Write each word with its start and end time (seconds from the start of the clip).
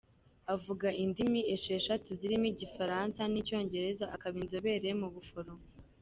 Avuga 0.53 0.87
indimi 1.03 1.41
esheshatu 1.55 2.09
zirimo 2.19 2.45
Igifaransa. 2.53 3.21
n’Icyongereza 3.27 4.05
Akaba 4.15 4.35
inzobere 4.43 4.89
mu 4.99 5.07
Buforomo. 5.15 5.65